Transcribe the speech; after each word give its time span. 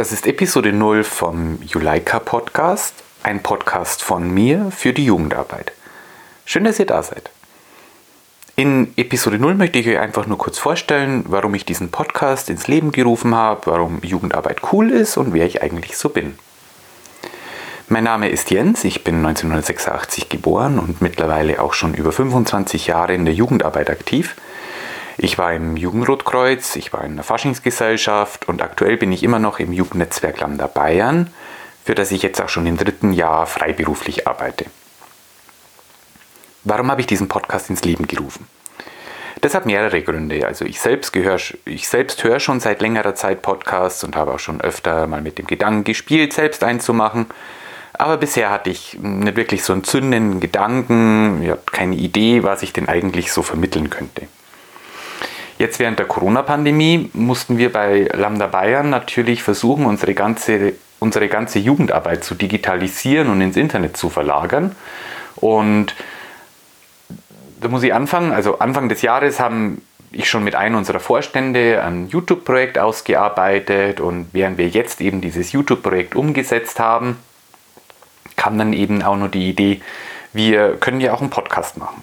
Das 0.00 0.12
ist 0.12 0.26
Episode 0.26 0.72
0 0.72 1.04
vom 1.04 1.58
Juleika 1.60 2.20
Podcast, 2.20 2.94
ein 3.22 3.42
Podcast 3.42 4.02
von 4.02 4.30
mir 4.32 4.70
für 4.70 4.94
die 4.94 5.04
Jugendarbeit. 5.04 5.72
Schön, 6.46 6.64
dass 6.64 6.78
ihr 6.78 6.86
da 6.86 7.02
seid. 7.02 7.28
In 8.56 8.94
Episode 8.96 9.38
0 9.38 9.56
möchte 9.56 9.78
ich 9.78 9.86
euch 9.86 9.98
einfach 9.98 10.26
nur 10.26 10.38
kurz 10.38 10.58
vorstellen, 10.58 11.26
warum 11.28 11.54
ich 11.54 11.66
diesen 11.66 11.90
Podcast 11.90 12.48
ins 12.48 12.66
Leben 12.66 12.92
gerufen 12.92 13.34
habe, 13.34 13.66
warum 13.66 14.00
Jugendarbeit 14.02 14.72
cool 14.72 14.90
ist 14.90 15.18
und 15.18 15.34
wer 15.34 15.44
ich 15.44 15.60
eigentlich 15.60 15.98
so 15.98 16.08
bin. 16.08 16.38
Mein 17.90 18.04
Name 18.04 18.30
ist 18.30 18.50
Jens, 18.50 18.84
ich 18.84 19.04
bin 19.04 19.16
1986 19.16 20.30
geboren 20.30 20.78
und 20.78 21.02
mittlerweile 21.02 21.60
auch 21.60 21.74
schon 21.74 21.92
über 21.92 22.10
25 22.10 22.86
Jahre 22.86 23.12
in 23.12 23.26
der 23.26 23.34
Jugendarbeit 23.34 23.90
aktiv. 23.90 24.34
Ich 25.22 25.36
war 25.36 25.52
im 25.52 25.76
Jugendrotkreuz, 25.76 26.76
ich 26.76 26.94
war 26.94 27.04
in 27.04 27.16
der 27.16 27.24
Faschingsgesellschaft 27.24 28.48
und 28.48 28.62
aktuell 28.62 28.96
bin 28.96 29.12
ich 29.12 29.22
immer 29.22 29.38
noch 29.38 29.58
im 29.58 29.70
Jugendnetzwerk 29.70 30.40
Lambda 30.40 30.66
Bayern, 30.66 31.30
für 31.84 31.94
das 31.94 32.10
ich 32.10 32.22
jetzt 32.22 32.40
auch 32.40 32.48
schon 32.48 32.64
im 32.64 32.78
dritten 32.78 33.12
Jahr 33.12 33.46
freiberuflich 33.46 34.26
arbeite. 34.26 34.64
Warum 36.64 36.90
habe 36.90 37.02
ich 37.02 37.06
diesen 37.06 37.28
Podcast 37.28 37.68
ins 37.68 37.84
Leben 37.84 38.06
gerufen? 38.06 38.46
Das 39.42 39.54
hat 39.54 39.66
mehrere 39.66 40.00
Gründe. 40.00 40.46
Also 40.46 40.64
ich 40.64 40.80
selbst, 40.80 41.12
gehör, 41.12 41.38
ich 41.66 41.86
selbst 41.86 42.24
höre 42.24 42.40
schon 42.40 42.60
seit 42.60 42.80
längerer 42.80 43.14
Zeit 43.14 43.42
Podcasts 43.42 44.02
und 44.02 44.16
habe 44.16 44.32
auch 44.32 44.38
schon 44.38 44.62
öfter 44.62 45.06
mal 45.06 45.20
mit 45.20 45.36
dem 45.36 45.46
Gedanken 45.46 45.84
gespielt, 45.84 46.32
selbst 46.32 46.64
einzumachen. 46.64 47.26
Aber 47.92 48.16
bisher 48.16 48.48
hatte 48.48 48.70
ich 48.70 48.98
nicht 48.98 49.36
wirklich 49.36 49.64
so 49.64 49.74
einen 49.74 49.84
zündenden 49.84 50.40
Gedanken, 50.40 51.42
ich 51.42 51.72
keine 51.72 51.96
Idee, 51.96 52.42
was 52.42 52.62
ich 52.62 52.72
denn 52.72 52.88
eigentlich 52.88 53.32
so 53.32 53.42
vermitteln 53.42 53.90
könnte. 53.90 54.26
Jetzt 55.60 55.78
während 55.78 55.98
der 55.98 56.06
Corona-Pandemie 56.06 57.10
mussten 57.12 57.58
wir 57.58 57.70
bei 57.70 58.08
Lambda 58.14 58.46
Bayern 58.46 58.88
natürlich 58.88 59.42
versuchen, 59.42 59.84
unsere 59.84 60.14
ganze, 60.14 60.72
unsere 61.00 61.28
ganze 61.28 61.58
Jugendarbeit 61.58 62.24
zu 62.24 62.34
digitalisieren 62.34 63.28
und 63.28 63.42
ins 63.42 63.58
Internet 63.58 63.94
zu 63.94 64.08
verlagern. 64.08 64.74
Und 65.36 65.94
da 67.60 67.68
muss 67.68 67.82
ich 67.82 67.92
anfangen. 67.92 68.32
Also 68.32 68.58
Anfang 68.58 68.88
des 68.88 69.02
Jahres 69.02 69.38
haben 69.38 69.82
ich 70.12 70.30
schon 70.30 70.44
mit 70.44 70.54
einem 70.54 70.76
unserer 70.76 70.98
Vorstände 70.98 71.82
ein 71.84 72.08
YouTube-Projekt 72.08 72.78
ausgearbeitet 72.78 74.00
und 74.00 74.28
während 74.32 74.56
wir 74.56 74.68
jetzt 74.68 75.02
eben 75.02 75.20
dieses 75.20 75.52
YouTube-Projekt 75.52 76.16
umgesetzt 76.16 76.80
haben, 76.80 77.18
kam 78.36 78.56
dann 78.56 78.72
eben 78.72 79.02
auch 79.02 79.16
nur 79.18 79.28
die 79.28 79.50
Idee, 79.50 79.82
wir 80.32 80.78
können 80.78 81.02
ja 81.02 81.12
auch 81.12 81.20
einen 81.20 81.28
Podcast 81.28 81.76
machen. 81.76 82.02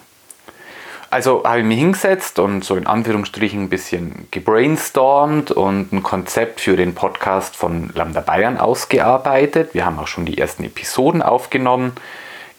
Also 1.18 1.42
habe 1.44 1.62
ich 1.62 1.66
mich 1.66 1.80
hingesetzt 1.80 2.38
und 2.38 2.64
so 2.64 2.76
in 2.76 2.86
Anführungsstrichen 2.86 3.64
ein 3.64 3.70
bisschen 3.70 4.28
gebrainstormt 4.30 5.50
und 5.50 5.92
ein 5.92 6.04
Konzept 6.04 6.62
für 6.62 6.76
den 6.76 6.94
Podcast 6.94 7.56
von 7.56 7.90
Lambda 7.96 8.22
Bayern 8.22 8.60
ausgearbeitet. 8.60 9.74
Wir 9.74 9.88
haben 9.88 9.98
auch 9.98 10.06
schon 10.06 10.28
die 10.28 10.38
ersten 10.38 10.64
Episoden 10.64 11.24
aufgenommen. 11.24 11.94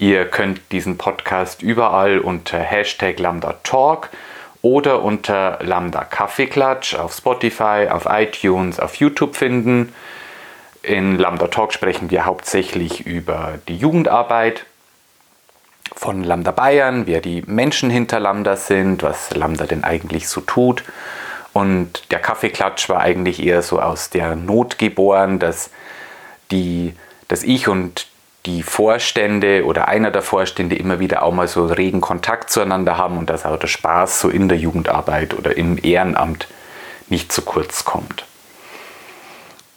Ihr 0.00 0.24
könnt 0.24 0.60
diesen 0.72 0.98
Podcast 0.98 1.62
überall 1.62 2.18
unter 2.18 2.58
Hashtag 2.58 3.20
Lambda 3.20 3.60
Talk 3.62 4.10
oder 4.60 5.04
unter 5.04 5.60
Lambda 5.62 6.02
Kaffeeklatsch 6.02 6.96
auf 6.96 7.14
Spotify, 7.14 7.86
auf 7.88 8.08
iTunes, 8.10 8.80
auf 8.80 8.96
YouTube 8.96 9.36
finden. 9.36 9.92
In 10.82 11.16
Lambda 11.16 11.46
Talk 11.46 11.72
sprechen 11.72 12.10
wir 12.10 12.24
hauptsächlich 12.24 13.06
über 13.06 13.60
die 13.68 13.76
Jugendarbeit 13.76 14.66
von 15.94 16.24
Lambda 16.24 16.50
Bayern, 16.50 17.06
wer 17.06 17.20
die 17.20 17.42
Menschen 17.46 17.90
hinter 17.90 18.20
Lambda 18.20 18.56
sind, 18.56 19.02
was 19.02 19.34
Lambda 19.34 19.66
denn 19.66 19.84
eigentlich 19.84 20.28
so 20.28 20.40
tut. 20.40 20.84
Und 21.52 22.10
der 22.10 22.20
Kaffeeklatsch 22.20 22.88
war 22.88 23.00
eigentlich 23.00 23.44
eher 23.44 23.62
so 23.62 23.80
aus 23.80 24.10
der 24.10 24.36
Not 24.36 24.78
geboren, 24.78 25.38
dass, 25.38 25.70
die, 26.50 26.94
dass 27.26 27.42
ich 27.42 27.68
und 27.68 28.06
die 28.46 28.62
Vorstände 28.62 29.64
oder 29.64 29.88
einer 29.88 30.10
der 30.10 30.22
Vorstände 30.22 30.76
immer 30.76 31.00
wieder 31.00 31.22
auch 31.22 31.32
mal 31.32 31.48
so 31.48 31.66
regen 31.66 32.00
Kontakt 32.00 32.50
zueinander 32.50 32.96
haben 32.96 33.18
und 33.18 33.28
dass 33.28 33.44
auch 33.44 33.58
der 33.58 33.66
Spaß 33.66 34.20
so 34.20 34.28
in 34.28 34.48
der 34.48 34.58
Jugendarbeit 34.58 35.34
oder 35.34 35.56
im 35.56 35.78
Ehrenamt 35.82 36.48
nicht 37.08 37.32
zu 37.32 37.42
kurz 37.42 37.84
kommt. 37.84 38.27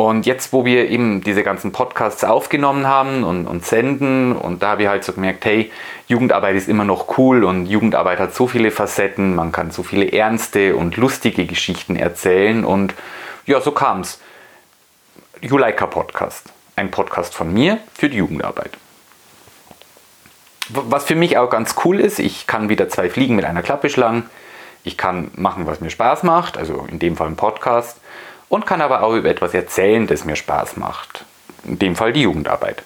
Und 0.09 0.25
jetzt, 0.25 0.51
wo 0.51 0.65
wir 0.65 0.89
eben 0.89 1.21
diese 1.21 1.43
ganzen 1.43 1.71
Podcasts 1.71 2.23
aufgenommen 2.23 2.87
haben 2.87 3.23
und, 3.23 3.45
und 3.45 3.63
senden, 3.63 4.35
und 4.35 4.63
da 4.63 4.69
habe 4.69 4.81
ich 4.81 4.87
halt 4.87 5.03
so 5.03 5.13
gemerkt, 5.13 5.45
hey, 5.45 5.71
Jugendarbeit 6.07 6.55
ist 6.55 6.67
immer 6.67 6.85
noch 6.85 7.19
cool 7.19 7.43
und 7.43 7.67
Jugendarbeit 7.67 8.17
hat 8.17 8.33
so 8.33 8.47
viele 8.47 8.71
Facetten, 8.71 9.35
man 9.35 9.51
kann 9.51 9.69
so 9.69 9.83
viele 9.83 10.11
ernste 10.11 10.75
und 10.75 10.97
lustige 10.97 11.45
Geschichten 11.45 11.95
erzählen 11.95 12.65
und 12.65 12.95
ja, 13.45 13.61
so 13.61 13.71
kam 13.73 14.01
es. 14.01 14.19
Juleika 15.39 15.85
Podcast, 15.85 16.51
ein 16.75 16.89
Podcast 16.89 17.35
von 17.35 17.53
mir 17.53 17.77
für 17.93 18.09
die 18.09 18.17
Jugendarbeit. 18.17 18.71
Was 20.69 21.05
für 21.05 21.15
mich 21.15 21.37
auch 21.37 21.51
ganz 21.51 21.75
cool 21.85 21.99
ist, 21.99 22.17
ich 22.17 22.47
kann 22.47 22.69
wieder 22.69 22.89
zwei 22.89 23.07
Fliegen 23.07 23.35
mit 23.35 23.45
einer 23.45 23.61
Klappe 23.61 23.89
schlagen. 23.89 24.27
Ich 24.83 24.97
kann 24.97 25.29
machen, 25.35 25.67
was 25.67 25.79
mir 25.79 25.91
Spaß 25.91 26.23
macht, 26.23 26.57
also 26.57 26.87
in 26.89 26.97
dem 26.97 27.15
Fall 27.15 27.27
ein 27.27 27.35
Podcast 27.35 27.99
und 28.51 28.65
kann 28.65 28.81
aber 28.81 29.01
auch 29.01 29.13
über 29.13 29.29
etwas 29.29 29.53
erzählen, 29.53 30.07
das 30.07 30.25
mir 30.25 30.35
Spaß 30.35 30.75
macht. 30.75 31.23
In 31.63 31.79
dem 31.79 31.95
Fall 31.95 32.11
die 32.11 32.23
Jugendarbeit. 32.23 32.83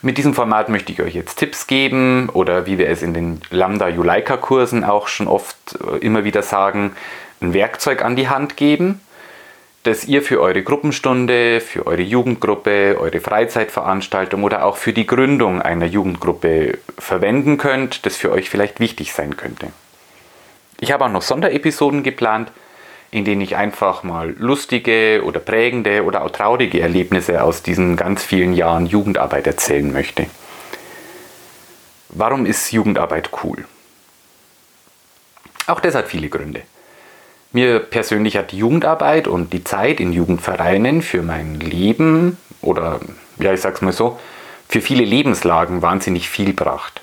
Mit 0.00 0.16
diesem 0.16 0.32
Format 0.32 0.70
möchte 0.70 0.92
ich 0.92 1.02
euch 1.02 1.14
jetzt 1.14 1.36
Tipps 1.36 1.66
geben 1.66 2.30
oder 2.30 2.64
wie 2.64 2.78
wir 2.78 2.88
es 2.88 3.02
in 3.02 3.12
den 3.12 3.42
Lambda 3.50 3.88
Juleika 3.88 4.38
Kursen 4.38 4.82
auch 4.82 5.08
schon 5.08 5.28
oft 5.28 5.56
äh, 5.74 5.98
immer 5.98 6.24
wieder 6.24 6.42
sagen, 6.42 6.96
ein 7.42 7.52
Werkzeug 7.52 8.02
an 8.02 8.16
die 8.16 8.30
Hand 8.30 8.56
geben, 8.56 9.02
das 9.82 10.06
ihr 10.06 10.22
für 10.22 10.40
eure 10.40 10.62
Gruppenstunde, 10.62 11.60
für 11.60 11.86
eure 11.86 12.00
Jugendgruppe, 12.00 12.96
eure 12.98 13.20
Freizeitveranstaltung 13.20 14.42
oder 14.42 14.64
auch 14.64 14.78
für 14.78 14.94
die 14.94 15.06
Gründung 15.06 15.60
einer 15.60 15.84
Jugendgruppe 15.84 16.78
verwenden 16.98 17.58
könnt, 17.58 18.06
das 18.06 18.16
für 18.16 18.32
euch 18.32 18.48
vielleicht 18.48 18.80
wichtig 18.80 19.12
sein 19.12 19.36
könnte. 19.36 19.66
Ich 20.80 20.92
habe 20.92 21.04
auch 21.04 21.10
noch 21.10 21.22
Sonderepisoden 21.22 22.02
geplant, 22.02 22.50
in 23.14 23.24
denen 23.24 23.42
ich 23.42 23.54
einfach 23.54 24.02
mal 24.02 24.34
lustige 24.38 25.22
oder 25.24 25.38
prägende 25.38 26.02
oder 26.02 26.24
auch 26.24 26.30
traurige 26.30 26.80
Erlebnisse 26.80 27.44
aus 27.44 27.62
diesen 27.62 27.94
ganz 27.94 28.24
vielen 28.24 28.54
Jahren 28.54 28.86
Jugendarbeit 28.86 29.46
erzählen 29.46 29.92
möchte. 29.92 30.26
Warum 32.08 32.44
ist 32.44 32.72
Jugendarbeit 32.72 33.30
cool? 33.44 33.66
Auch 35.68 35.78
das 35.78 35.94
hat 35.94 36.08
viele 36.08 36.28
Gründe. 36.28 36.62
Mir 37.52 37.78
persönlich 37.78 38.36
hat 38.36 38.50
die 38.50 38.58
Jugendarbeit 38.58 39.28
und 39.28 39.52
die 39.52 39.62
Zeit 39.62 40.00
in 40.00 40.12
Jugendvereinen 40.12 41.00
für 41.00 41.22
mein 41.22 41.60
Leben 41.60 42.36
oder, 42.62 42.98
ja, 43.38 43.52
ich 43.52 43.60
sag's 43.60 43.80
mal 43.80 43.92
so, 43.92 44.18
für 44.68 44.80
viele 44.80 45.04
Lebenslagen 45.04 45.82
wahnsinnig 45.82 46.28
viel 46.28 46.46
gebracht. 46.46 47.00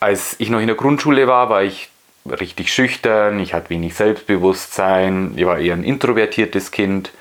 Als 0.00 0.36
ich 0.38 0.48
noch 0.48 0.60
in 0.60 0.68
der 0.68 0.76
Grundschule 0.76 1.26
war, 1.26 1.50
war 1.50 1.62
ich 1.62 1.91
richtig 2.28 2.72
schüchtern, 2.72 3.40
ich 3.40 3.54
hatte 3.54 3.70
wenig 3.70 3.94
Selbstbewusstsein, 3.94 5.32
ich 5.36 5.46
war 5.46 5.58
eher 5.58 5.74
ein 5.74 5.84
introvertiertes 5.84 6.70
Kind. 6.70 7.12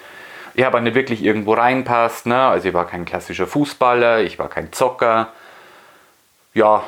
Ich 0.54 0.64
habe 0.64 0.82
nicht 0.82 0.96
wirklich 0.96 1.24
irgendwo 1.24 1.54
reinpasst, 1.54 2.26
ne? 2.26 2.38
also 2.38 2.68
ich 2.68 2.74
war 2.74 2.86
kein 2.86 3.06
klassischer 3.06 3.48
Fußballer, 3.48 4.22
ich 4.22 4.38
war 4.38 4.50
kein 4.50 4.72
Zocker. 4.74 5.30
Ja, 6.54 6.84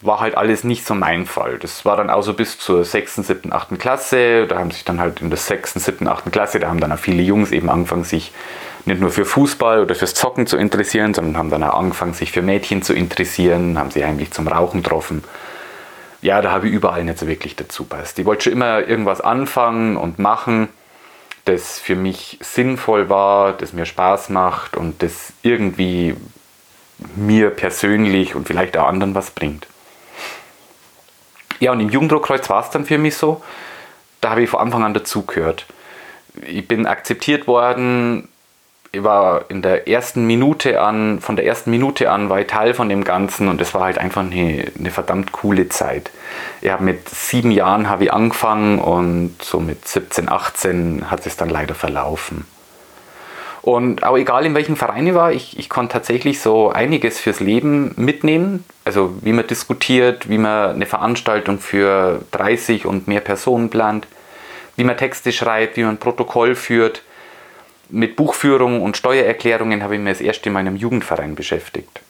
war 0.00 0.18
halt 0.18 0.36
alles 0.36 0.64
nicht 0.64 0.84
so 0.84 0.94
mein 0.94 1.26
Fall. 1.26 1.58
Das 1.58 1.84
war 1.84 1.96
dann 1.96 2.10
auch 2.10 2.22
so 2.22 2.34
bis 2.34 2.58
zur 2.58 2.84
6., 2.84 3.16
7., 3.16 3.52
8. 3.52 3.78
Klasse. 3.78 4.48
Da 4.48 4.58
haben 4.58 4.72
sich 4.72 4.84
dann 4.84 4.98
halt 4.98 5.20
in 5.20 5.30
der 5.30 5.38
6., 5.38 5.74
7., 5.74 6.08
8. 6.08 6.32
Klasse, 6.32 6.58
da 6.58 6.68
haben 6.68 6.80
dann 6.80 6.90
auch 6.90 6.98
viele 6.98 7.22
Jungs 7.22 7.52
eben 7.52 7.70
angefangen, 7.70 8.02
sich 8.02 8.32
nicht 8.84 9.00
nur 9.00 9.10
für 9.10 9.24
Fußball 9.24 9.80
oder 9.80 9.94
fürs 9.94 10.14
Zocken 10.14 10.48
zu 10.48 10.56
interessieren, 10.56 11.14
sondern 11.14 11.36
haben 11.36 11.50
dann 11.50 11.62
auch 11.62 11.78
angefangen, 11.78 12.14
sich 12.14 12.32
für 12.32 12.42
Mädchen 12.42 12.82
zu 12.82 12.92
interessieren, 12.94 13.78
haben 13.78 13.92
sie 13.92 14.02
eigentlich 14.02 14.32
zum 14.32 14.48
Rauchen 14.48 14.82
getroffen 14.82 15.22
ja, 16.22 16.40
da 16.40 16.52
habe 16.52 16.68
ich 16.68 16.72
überall 16.72 17.04
nicht 17.04 17.18
so 17.18 17.26
wirklich 17.26 17.56
dazu 17.56 17.84
passt. 17.84 18.18
Ich 18.18 18.24
wollte 18.24 18.44
schon 18.44 18.52
immer 18.52 18.86
irgendwas 18.86 19.20
anfangen 19.20 19.96
und 19.96 20.18
machen, 20.18 20.68
das 21.44 21.80
für 21.80 21.96
mich 21.96 22.38
sinnvoll 22.40 23.08
war, 23.08 23.52
das 23.52 23.72
mir 23.72 23.84
Spaß 23.84 24.30
macht 24.30 24.76
und 24.76 25.02
das 25.02 25.32
irgendwie 25.42 26.16
mir 27.16 27.50
persönlich 27.50 28.36
und 28.36 28.46
vielleicht 28.46 28.76
auch 28.76 28.86
anderen 28.86 29.16
was 29.16 29.32
bringt. 29.32 29.66
Ja, 31.58 31.72
und 31.72 31.80
im 31.80 31.90
Jugenddruckkreuz 31.90 32.48
war 32.48 32.62
es 32.62 32.70
dann 32.70 32.84
für 32.84 32.98
mich 32.98 33.16
so, 33.16 33.42
da 34.20 34.30
habe 34.30 34.42
ich 34.42 34.50
von 34.50 34.60
Anfang 34.60 34.84
an 34.84 34.94
dazugehört. 34.94 35.66
Ich 36.46 36.66
bin 36.68 36.86
akzeptiert 36.86 37.48
worden, 37.48 38.28
war 38.94 39.46
in 39.48 39.62
der 39.62 39.88
ersten 39.88 40.26
Minute 40.26 40.80
an, 40.82 41.20
von 41.20 41.36
der 41.36 41.46
ersten 41.46 41.70
Minute 41.70 42.10
an 42.10 42.28
war 42.28 42.40
ich 42.40 42.46
Teil 42.46 42.74
von 42.74 42.90
dem 42.90 43.04
Ganzen 43.04 43.48
und 43.48 43.60
es 43.60 43.72
war 43.72 43.84
halt 43.84 43.96
einfach 43.96 44.20
eine, 44.20 44.70
eine 44.78 44.90
verdammt 44.90 45.32
coole 45.32 45.70
Zeit. 45.70 46.10
Habe 46.66 46.84
mit 46.84 47.08
sieben 47.08 47.50
Jahren 47.50 47.88
habe 47.88 48.04
ich 48.04 48.12
angefangen 48.12 48.78
und 48.78 49.36
so 49.42 49.60
mit 49.60 49.88
17, 49.88 50.28
18 50.28 51.10
hat 51.10 51.26
es 51.26 51.36
dann 51.36 51.48
leider 51.48 51.74
verlaufen. 51.74 52.46
Und 53.62 54.02
auch 54.02 54.18
egal 54.18 54.44
in 54.44 54.54
welchem 54.54 54.76
Verein 54.76 55.06
ich 55.06 55.14
war, 55.14 55.32
ich, 55.32 55.58
ich 55.58 55.70
konnte 55.70 55.94
tatsächlich 55.94 56.40
so 56.40 56.70
einiges 56.70 57.18
fürs 57.18 57.40
Leben 57.40 57.94
mitnehmen. 57.96 58.64
Also 58.84 59.14
wie 59.22 59.32
man 59.32 59.46
diskutiert, 59.46 60.28
wie 60.28 60.38
man 60.38 60.74
eine 60.74 60.84
Veranstaltung 60.84 61.60
für 61.60 62.20
30 62.32 62.84
und 62.84 63.08
mehr 63.08 63.20
Personen 63.20 63.70
plant, 63.70 64.06
wie 64.76 64.84
man 64.84 64.96
Texte 64.98 65.32
schreibt, 65.32 65.76
wie 65.76 65.84
man 65.84 65.94
ein 65.94 65.98
Protokoll 65.98 66.56
führt 66.56 67.02
mit 67.92 68.16
Buchführung 68.16 68.82
und 68.82 68.96
Steuererklärungen 68.96 69.82
habe 69.82 69.94
ich 69.94 70.00
mir 70.00 70.10
das 70.10 70.20
erste 70.20 70.48
in 70.48 70.56
einem 70.56 70.76
Jugendverein 70.76 71.34
beschäftigt. 71.34 72.00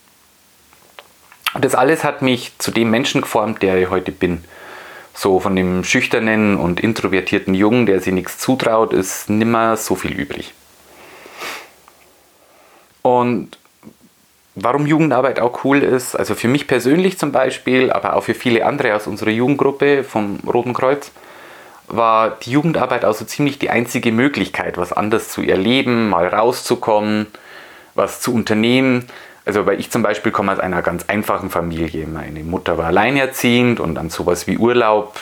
Und 1.55 1.65
das 1.65 1.75
alles 1.75 2.05
hat 2.05 2.23
mich 2.23 2.53
zu 2.59 2.71
dem 2.71 2.91
Menschen 2.91 3.21
geformt, 3.21 3.63
der 3.63 3.77
ich 3.77 3.91
heute 3.91 4.13
bin. 4.13 4.45
So 5.13 5.41
von 5.41 5.55
dem 5.55 5.85
schüchternen 5.85 6.57
und 6.57 6.81
introvertierten 6.81 7.55
Jungen, 7.55 7.85
der 7.85 8.01
sich 8.01 8.15
nichts 8.15 8.39
zutraut, 8.39 8.95
ist 8.95 9.29
nimmer 9.29 9.77
so 9.77 9.95
viel 9.95 10.13
übrig. 10.13 10.55
Und 13.03 13.59
warum 14.55 14.87
Jugendarbeit 14.87 15.41
auch 15.41 15.65
cool 15.65 15.83
ist, 15.83 16.15
also 16.15 16.35
für 16.35 16.49
mich 16.49 16.69
persönlich 16.69 17.19
zum 17.19 17.33
Beispiel, 17.33 17.91
aber 17.91 18.15
auch 18.15 18.23
für 18.23 18.35
viele 18.35 18.65
andere 18.65 18.95
aus 18.95 19.07
unserer 19.07 19.31
Jugendgruppe 19.31 20.05
vom 20.05 20.39
Roten 20.47 20.73
Kreuz, 20.73 21.11
war 21.93 22.31
die 22.31 22.51
Jugendarbeit 22.51 23.05
also 23.05 23.25
ziemlich 23.25 23.59
die 23.59 23.71
einzige 23.71 24.13
Möglichkeit, 24.13 24.77
was 24.77 24.93
anders 24.93 25.29
zu 25.29 25.43
erleben, 25.43 26.09
mal 26.09 26.27
rauszukommen, 26.27 27.27
was 27.95 28.21
zu 28.21 28.35
unternehmen. 28.35 29.07
Also 29.45 29.67
weil 29.67 29.81
ich 29.81 29.91
zum 29.91 30.03
Beispiel 30.03 30.33
komme 30.33 30.53
aus 30.53 30.61
einer 30.61 30.83
ganz 30.83 31.05
einfachen 31.09 31.51
Familie. 31.51 32.07
Meine 32.07 32.41
Mutter 32.41 32.79
war 32.79 32.87
alleinerziehend 32.87 33.81
und 33.81 33.99
an 33.99 34.11
sowas 34.11 34.47
wie 34.47 34.59
Urlaub 34.59 35.19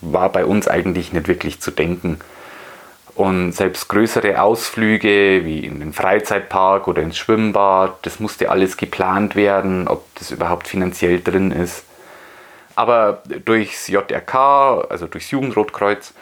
war 0.00 0.30
bei 0.30 0.44
uns 0.44 0.68
eigentlich 0.68 1.12
nicht 1.12 1.28
wirklich 1.28 1.60
zu 1.60 1.70
denken. 1.70 2.18
Und 3.14 3.52
selbst 3.52 3.88
größere 3.88 4.42
Ausflüge 4.42 5.44
wie 5.44 5.60
in 5.60 5.78
den 5.78 5.92
Freizeitpark 5.92 6.88
oder 6.88 7.00
ins 7.00 7.16
Schwimmbad, 7.16 7.98
das 8.02 8.18
musste 8.18 8.50
alles 8.50 8.76
geplant 8.76 9.36
werden, 9.36 9.86
ob 9.86 10.04
das 10.16 10.32
überhaupt 10.32 10.66
finanziell 10.66 11.20
drin 11.20 11.52
ist. 11.52 11.84
Aber 12.76 13.22
durchs 13.44 13.88
JRK, 13.88 14.86
also 14.88 15.06
durchs 15.06 15.30
Jugendrotkreuz, 15.30 16.12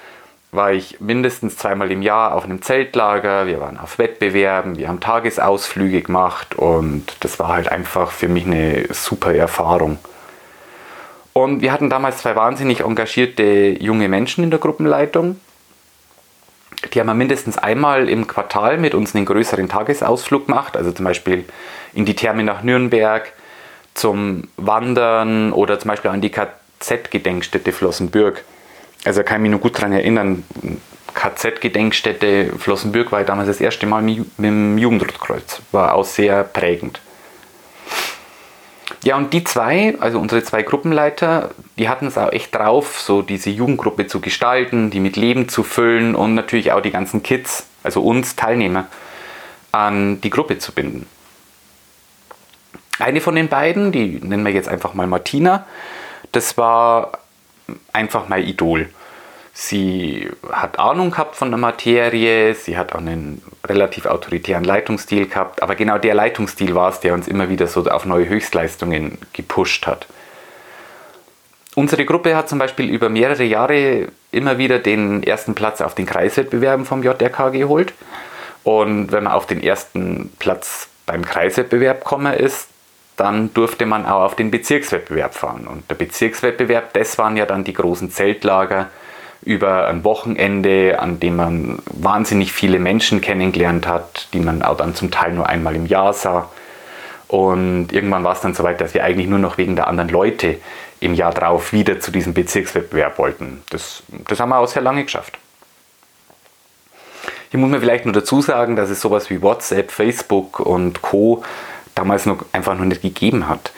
war 0.50 0.72
ich 0.72 1.00
mindestens 1.00 1.56
zweimal 1.56 1.90
im 1.90 2.02
Jahr 2.02 2.34
auf 2.34 2.44
einem 2.44 2.60
Zeltlager. 2.60 3.46
Wir 3.46 3.60
waren 3.60 3.78
auf 3.78 3.98
Wettbewerben, 3.98 4.76
wir 4.76 4.88
haben 4.88 5.00
Tagesausflüge 5.00 6.02
gemacht 6.02 6.54
und 6.54 7.04
das 7.20 7.38
war 7.38 7.48
halt 7.48 7.68
einfach 7.68 8.10
für 8.10 8.28
mich 8.28 8.44
eine 8.44 8.84
super 8.92 9.34
Erfahrung. 9.34 9.98
Und 11.32 11.62
wir 11.62 11.72
hatten 11.72 11.88
damals 11.88 12.18
zwei 12.18 12.36
wahnsinnig 12.36 12.80
engagierte 12.80 13.76
junge 13.80 14.08
Menschen 14.08 14.44
in 14.44 14.50
der 14.50 14.60
Gruppenleitung. 14.60 15.40
Die 16.92 17.00
haben 17.00 17.06
wir 17.06 17.14
mindestens 17.14 17.56
einmal 17.56 18.10
im 18.10 18.26
Quartal 18.26 18.76
mit 18.76 18.94
uns 18.94 19.14
einen 19.14 19.24
größeren 19.24 19.70
Tagesausflug 19.70 20.46
gemacht, 20.46 20.76
also 20.76 20.92
zum 20.92 21.06
Beispiel 21.06 21.46
in 21.94 22.04
die 22.04 22.14
Therme 22.14 22.42
nach 22.42 22.62
Nürnberg 22.62 23.32
zum 23.94 24.48
Wandern 24.56 25.52
oder 25.52 25.78
zum 25.78 25.90
Beispiel 25.90 26.10
an 26.10 26.20
die 26.20 26.30
KZ-Gedenkstätte 26.30 27.72
Flossenbürg. 27.72 28.44
Also 29.04 29.22
kann 29.22 29.36
ich 29.36 29.42
mich 29.42 29.50
nur 29.50 29.60
gut 29.60 29.76
daran 29.76 29.92
erinnern, 29.92 30.44
KZ-Gedenkstätte 31.14 32.52
Flossenbürg 32.58 33.12
war 33.12 33.20
ich 33.20 33.26
damals 33.26 33.48
das 33.48 33.60
erste 33.60 33.86
Mal 33.86 34.02
mit 34.02 34.26
dem 34.38 34.78
Jugendrotkreuz. 34.78 35.60
War 35.72 35.94
auch 35.94 36.04
sehr 36.04 36.44
prägend. 36.44 37.00
Ja, 39.04 39.16
und 39.16 39.32
die 39.32 39.42
zwei, 39.42 39.96
also 39.98 40.20
unsere 40.20 40.44
zwei 40.44 40.62
Gruppenleiter, 40.62 41.50
die 41.76 41.88
hatten 41.88 42.06
es 42.06 42.16
auch 42.16 42.30
echt 42.30 42.54
drauf, 42.54 43.00
so 43.00 43.22
diese 43.22 43.50
Jugendgruppe 43.50 44.06
zu 44.06 44.20
gestalten, 44.20 44.90
die 44.90 45.00
mit 45.00 45.16
Leben 45.16 45.48
zu 45.48 45.64
füllen 45.64 46.14
und 46.14 46.34
natürlich 46.34 46.70
auch 46.70 46.80
die 46.80 46.92
ganzen 46.92 47.22
Kids, 47.22 47.66
also 47.82 48.00
uns 48.02 48.36
Teilnehmer, 48.36 48.86
an 49.72 50.20
die 50.20 50.30
Gruppe 50.30 50.58
zu 50.58 50.72
binden. 50.72 51.06
Eine 52.98 53.20
von 53.20 53.34
den 53.34 53.48
beiden, 53.48 53.92
die 53.92 54.20
nennen 54.22 54.44
wir 54.44 54.52
jetzt 54.52 54.68
einfach 54.68 54.94
mal 54.94 55.06
Martina, 55.06 55.66
das 56.32 56.56
war 56.56 57.12
einfach 57.92 58.28
mein 58.28 58.44
Idol. 58.44 58.88
Sie 59.54 60.30
hat 60.50 60.78
Ahnung 60.78 61.10
gehabt 61.10 61.36
von 61.36 61.50
der 61.50 61.58
Materie, 61.58 62.54
sie 62.54 62.78
hat 62.78 62.94
auch 62.94 62.98
einen 62.98 63.42
relativ 63.66 64.06
autoritären 64.06 64.64
Leitungsstil 64.64 65.28
gehabt, 65.28 65.62
aber 65.62 65.74
genau 65.74 65.98
der 65.98 66.14
Leitungsstil 66.14 66.74
war 66.74 66.90
es, 66.90 67.00
der 67.00 67.12
uns 67.12 67.28
immer 67.28 67.50
wieder 67.50 67.66
so 67.66 67.84
auf 67.84 68.06
neue 68.06 68.28
Höchstleistungen 68.28 69.18
gepusht 69.34 69.86
hat. 69.86 70.06
Unsere 71.74 72.04
Gruppe 72.04 72.36
hat 72.36 72.48
zum 72.48 72.58
Beispiel 72.58 72.90
über 72.90 73.08
mehrere 73.08 73.44
Jahre 73.44 74.08
immer 74.30 74.58
wieder 74.58 74.78
den 74.78 75.22
ersten 75.22 75.54
Platz 75.54 75.80
auf 75.80 75.94
den 75.94 76.06
Kreiswettbewerben 76.06 76.84
vom 76.84 77.02
JRK 77.02 77.50
geholt. 77.50 77.94
Und 78.62 79.10
wenn 79.10 79.24
man 79.24 79.32
auf 79.32 79.46
den 79.46 79.62
ersten 79.62 80.30
Platz 80.38 80.88
beim 81.06 81.24
Kreiswettbewerb 81.24 82.04
gekommen 82.04 82.34
ist, 82.34 82.68
dann 83.22 83.54
durfte 83.54 83.86
man 83.86 84.04
auch 84.04 84.22
auf 84.22 84.36
den 84.36 84.50
Bezirkswettbewerb 84.50 85.34
fahren. 85.34 85.66
Und 85.66 85.88
der 85.90 85.94
Bezirkswettbewerb, 85.94 86.92
das 86.92 87.18
waren 87.18 87.36
ja 87.36 87.46
dann 87.46 87.64
die 87.64 87.72
großen 87.72 88.10
Zeltlager 88.10 88.88
über 89.42 89.88
ein 89.88 90.04
Wochenende, 90.04 90.98
an 91.00 91.18
dem 91.18 91.36
man 91.36 91.78
wahnsinnig 91.86 92.52
viele 92.52 92.78
Menschen 92.78 93.20
kennengelernt 93.20 93.86
hat, 93.86 94.28
die 94.32 94.40
man 94.40 94.62
auch 94.62 94.76
dann 94.76 94.94
zum 94.94 95.10
Teil 95.10 95.32
nur 95.32 95.48
einmal 95.48 95.74
im 95.74 95.86
Jahr 95.86 96.12
sah. 96.12 96.48
Und 97.28 97.92
irgendwann 97.92 98.24
war 98.24 98.34
es 98.34 98.40
dann 98.40 98.54
so 98.54 98.62
weit, 98.62 98.80
dass 98.80 98.94
wir 98.94 99.04
eigentlich 99.04 99.26
nur 99.26 99.38
noch 99.38 99.58
wegen 99.58 99.74
der 99.74 99.88
anderen 99.88 100.10
Leute 100.10 100.58
im 101.00 101.14
Jahr 101.14 101.32
drauf 101.32 101.72
wieder 101.72 101.98
zu 101.98 102.12
diesem 102.12 102.34
Bezirkswettbewerb 102.34 103.18
wollten. 103.18 103.62
Das, 103.70 104.02
das 104.28 104.38
haben 104.38 104.50
wir 104.50 104.58
auch 104.58 104.68
sehr 104.68 104.82
lange 104.82 105.04
geschafft. 105.04 105.38
Hier 107.50 107.58
muss 107.58 107.70
man 107.70 107.80
vielleicht 107.80 108.04
nur 108.04 108.14
dazu 108.14 108.40
sagen, 108.40 108.76
dass 108.76 108.90
es 108.90 109.00
sowas 109.00 109.28
wie 109.28 109.42
WhatsApp, 109.42 109.90
Facebook 109.90 110.60
und 110.60 111.02
Co 111.02 111.42
damals 112.02 112.26
noch 112.26 112.44
einfach 112.52 112.76
noch 112.76 112.84
nicht 112.84 113.02
gegeben 113.02 113.48
hat. 113.48 113.72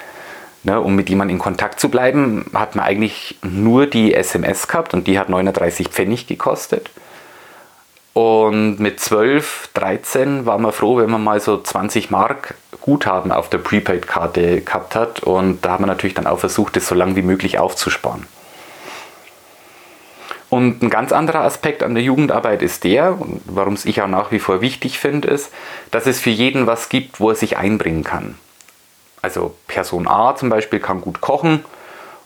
Ne, 0.62 0.80
um 0.80 0.96
mit 0.96 1.10
jemandem 1.10 1.36
in 1.36 1.42
Kontakt 1.42 1.78
zu 1.78 1.90
bleiben, 1.90 2.46
hat 2.54 2.74
man 2.74 2.86
eigentlich 2.86 3.36
nur 3.42 3.86
die 3.86 4.14
SMS 4.14 4.66
gehabt 4.66 4.94
und 4.94 5.06
die 5.06 5.18
hat 5.18 5.28
39 5.28 5.88
Pfennig 5.88 6.26
gekostet. 6.26 6.90
Und 8.14 8.80
mit 8.80 8.98
12, 8.98 9.70
13 9.74 10.46
war 10.46 10.56
man 10.56 10.72
froh, 10.72 10.96
wenn 10.96 11.10
man 11.10 11.22
mal 11.22 11.38
so 11.40 11.60
20 11.60 12.10
Mark 12.10 12.54
Guthaben 12.80 13.30
auf 13.30 13.50
der 13.50 13.58
Prepaid-Karte 13.58 14.62
gehabt 14.62 14.94
hat. 14.94 15.20
Und 15.20 15.64
da 15.66 15.72
hat 15.72 15.80
man 15.80 15.88
natürlich 15.88 16.14
dann 16.14 16.26
auch 16.26 16.38
versucht, 16.38 16.76
das 16.76 16.86
so 16.86 16.94
lange 16.94 17.16
wie 17.16 17.22
möglich 17.22 17.58
aufzusparen. 17.58 18.26
Und 20.54 20.84
ein 20.84 20.88
ganz 20.88 21.10
anderer 21.10 21.40
Aspekt 21.40 21.82
an 21.82 21.94
der 21.94 22.04
Jugendarbeit 22.04 22.62
ist 22.62 22.84
der, 22.84 23.18
warum 23.46 23.74
es 23.74 23.84
ich 23.84 24.00
auch 24.00 24.06
nach 24.06 24.30
wie 24.30 24.38
vor 24.38 24.60
wichtig 24.60 25.00
finde, 25.00 25.26
ist, 25.26 25.50
dass 25.90 26.06
es 26.06 26.20
für 26.20 26.30
jeden 26.30 26.68
was 26.68 26.88
gibt, 26.88 27.18
wo 27.18 27.30
er 27.30 27.34
sich 27.34 27.56
einbringen 27.56 28.04
kann. 28.04 28.38
Also 29.20 29.56
Person 29.66 30.06
A 30.06 30.36
zum 30.36 30.50
Beispiel 30.50 30.78
kann 30.78 31.00
gut 31.00 31.20
kochen 31.20 31.64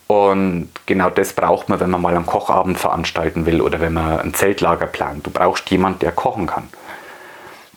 und 0.09 0.69
genau 0.85 1.09
das 1.09 1.33
braucht 1.33 1.71
man, 1.71 1.81
wenn 1.81 1.88
man 1.88 2.02
mal 2.02 2.14
einen 2.14 2.26
Kochabend 2.26 2.76
veranstalten 2.79 3.47
will 3.47 3.62
oder 3.62 3.81
wenn 3.81 3.95
man 3.95 4.21
ein 4.21 4.35
Zeltlager 4.35 4.88
plant. 4.88 5.26
Du 5.26 5.31
brauchst 5.31 5.71
jemanden, 5.71 6.00
der 6.00 6.12
kochen 6.12 6.47
kann. 6.47 6.69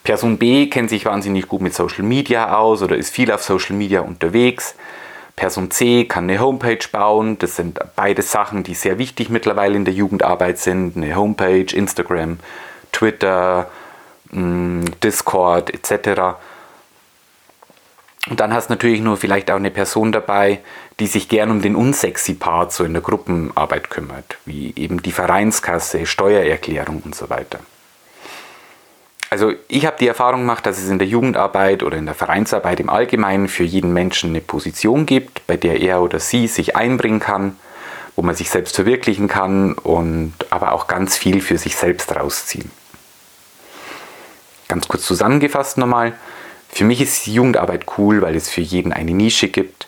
Person 0.03 0.37
B 0.37 0.67
kennt 0.67 0.89
sich 0.89 1.05
wahnsinnig 1.05 1.47
gut 1.47 1.61
mit 1.61 1.73
Social 1.73 2.03
Media 2.03 2.57
aus 2.57 2.81
oder 2.81 2.97
ist 2.97 3.15
viel 3.15 3.31
auf 3.31 3.41
Social 3.41 3.77
Media 3.77 4.01
unterwegs. 4.01 4.75
Person 5.41 5.71
C 5.71 6.05
kann 6.05 6.25
eine 6.25 6.39
Homepage 6.39 6.87
bauen. 6.91 7.39
Das 7.39 7.55
sind 7.55 7.79
beide 7.95 8.21
Sachen, 8.21 8.61
die 8.61 8.75
sehr 8.75 8.99
wichtig 8.99 9.31
mittlerweile 9.31 9.75
in 9.75 9.85
der 9.85 9.93
Jugendarbeit 9.95 10.59
sind. 10.59 10.95
Eine 10.95 11.15
Homepage, 11.15 11.65
Instagram, 11.75 12.37
Twitter, 12.91 13.67
mm, 14.29 14.83
Discord 15.03 15.73
etc. 15.73 16.37
Und 18.29 18.39
dann 18.39 18.53
hast 18.53 18.69
du 18.69 18.73
natürlich 18.73 19.01
nur 19.01 19.17
vielleicht 19.17 19.49
auch 19.49 19.55
eine 19.55 19.71
Person 19.71 20.11
dabei, 20.11 20.59
die 20.99 21.07
sich 21.07 21.27
gern 21.27 21.49
um 21.49 21.63
den 21.63 21.75
unsexy 21.75 22.35
Part 22.35 22.71
so 22.71 22.83
in 22.83 22.93
der 22.93 23.01
Gruppenarbeit 23.01 23.89
kümmert, 23.89 24.37
wie 24.45 24.75
eben 24.75 25.01
die 25.01 25.11
Vereinskasse, 25.11 26.05
Steuererklärung 26.05 27.01
und 27.03 27.15
so 27.15 27.31
weiter. 27.31 27.61
Also 29.31 29.53
ich 29.69 29.85
habe 29.85 29.95
die 29.97 30.09
Erfahrung 30.09 30.41
gemacht, 30.41 30.65
dass 30.65 30.77
es 30.77 30.89
in 30.89 30.99
der 30.99 31.07
Jugendarbeit 31.07 31.83
oder 31.83 31.97
in 31.97 32.05
der 32.05 32.15
Vereinsarbeit 32.15 32.81
im 32.81 32.89
Allgemeinen 32.89 33.47
für 33.47 33.63
jeden 33.63 33.93
Menschen 33.93 34.31
eine 34.31 34.41
Position 34.41 35.05
gibt, 35.05 35.47
bei 35.47 35.55
der 35.55 35.79
er 35.79 36.01
oder 36.01 36.19
sie 36.19 36.47
sich 36.47 36.75
einbringen 36.75 37.21
kann, 37.21 37.55
wo 38.17 38.23
man 38.23 38.35
sich 38.35 38.49
selbst 38.49 38.75
verwirklichen 38.75 39.29
kann 39.29 39.71
und 39.71 40.33
aber 40.49 40.73
auch 40.73 40.87
ganz 40.87 41.15
viel 41.15 41.39
für 41.39 41.57
sich 41.57 41.77
selbst 41.77 42.13
rausziehen. 42.13 42.69
Ganz 44.67 44.89
kurz 44.89 45.03
zusammengefasst 45.03 45.77
nochmal, 45.77 46.11
für 46.67 46.83
mich 46.83 46.99
ist 46.99 47.25
Jugendarbeit 47.25 47.85
cool, 47.97 48.21
weil 48.21 48.35
es 48.35 48.49
für 48.49 48.59
jeden 48.59 48.91
eine 48.91 49.13
Nische 49.13 49.47
gibt, 49.47 49.87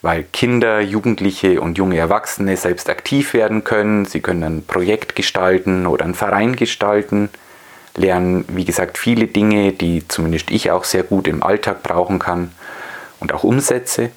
weil 0.00 0.24
Kinder, 0.24 0.80
Jugendliche 0.80 1.60
und 1.60 1.78
junge 1.78 1.98
Erwachsene 1.98 2.56
selbst 2.56 2.90
aktiv 2.90 3.32
werden 3.32 3.62
können, 3.62 4.06
sie 4.06 4.18
können 4.18 4.42
ein 4.42 4.66
Projekt 4.66 5.14
gestalten 5.14 5.86
oder 5.86 6.04
einen 6.04 6.16
Verein 6.16 6.56
gestalten 6.56 7.30
lernen, 7.96 8.44
wie 8.48 8.64
gesagt, 8.64 8.98
viele 8.98 9.26
Dinge, 9.26 9.72
die 9.72 10.06
zumindest 10.08 10.50
ich 10.50 10.70
auch 10.70 10.84
sehr 10.84 11.02
gut 11.02 11.28
im 11.28 11.42
Alltag 11.42 11.82
brauchen 11.82 12.18
kann 12.18 12.52
und 13.20 13.32
auch 13.32 13.44
umsetze. 13.44 14.10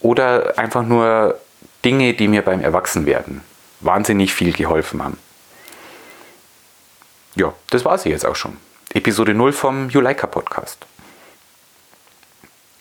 Oder 0.00 0.58
einfach 0.58 0.82
nur 0.82 1.38
Dinge, 1.84 2.14
die 2.14 2.28
mir 2.28 2.42
beim 2.42 2.62
Erwachsenwerden 2.62 3.42
wahnsinnig 3.80 4.32
viel 4.32 4.52
geholfen 4.52 5.02
haben. 5.02 5.18
Ja, 7.36 7.52
das 7.70 7.84
war 7.84 7.98
sie 7.98 8.10
jetzt 8.10 8.26
auch 8.26 8.36
schon. 8.36 8.56
Episode 8.92 9.34
0 9.34 9.52
vom 9.52 9.88
Juleika 9.88 10.26
Podcast. 10.26 10.86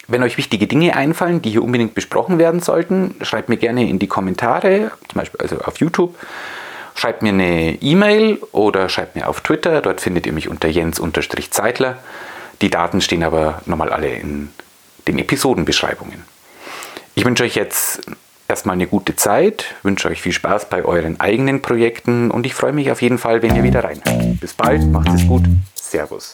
Wenn 0.08 0.24
euch 0.24 0.38
wichtige 0.38 0.66
Dinge 0.66 0.96
einfallen, 0.96 1.42
die 1.42 1.52
hier 1.52 1.64
unbedingt 1.64 1.94
besprochen 1.94 2.40
werden 2.40 2.62
sollten, 2.62 3.16
schreibt 3.22 3.48
mir 3.48 3.58
gerne 3.58 3.88
in 3.88 4.00
die 4.00 4.08
Kommentare, 4.08 4.92
zum 5.08 5.20
Beispiel 5.20 5.40
also 5.40 5.60
auf 5.60 5.78
YouTube 5.78 6.16
schreibt 7.00 7.22
mir 7.22 7.30
eine 7.30 7.82
E-Mail 7.82 8.40
oder 8.52 8.90
schreibt 8.90 9.16
mir 9.16 9.28
auf 9.28 9.42
Twitter. 9.42 9.82
Dort 9.82 10.02
findet 10.02 10.26
ihr 10.26 10.34
mich 10.34 10.50
unter 10.50 10.68
Jens-Zeitler. 10.68 11.98
Die 12.62 12.70
Daten 12.70 13.00
stehen 13.02 13.24
aber 13.24 13.62
nochmal 13.66 13.92
alle 13.92 14.10
in 14.10 14.50
den 15.08 15.18
Episodenbeschreibungen. 15.18 16.24
Ich 17.16 17.26
wünsche 17.26 17.44
euch 17.44 17.56
jetzt 17.56 18.02
erstmal 18.48 18.74
eine 18.74 18.88
gute 18.88 19.16
Zeit, 19.16 19.76
wünsche 19.84 20.10
euch 20.10 20.22
viel 20.22 20.34
Spaß 20.34 20.70
bei 20.70 20.84
euren 20.84 21.20
eigenen 21.20 21.62
Projekten 21.62 22.32
und 22.32 22.46
ich 22.46 22.54
freue 22.54 22.74
mich 22.74 22.92
auf 22.92 23.02
jeden 23.02 23.18
Fall, 23.18 23.42
wenn 23.42 23.56
ihr 23.56 23.64
wieder 23.64 23.84
reinhört. 23.84 24.40
Bis 24.42 24.54
bald, 24.54 24.86
macht 24.92 25.10
es 25.16 25.26
gut. 25.26 25.44
Servus. 25.76 26.34